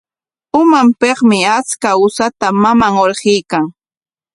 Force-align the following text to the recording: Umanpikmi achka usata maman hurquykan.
Umanpikmi 0.59 1.39
achka 1.57 1.89
usata 2.05 2.47
maman 2.61 2.91
hurquykan. 2.97 3.65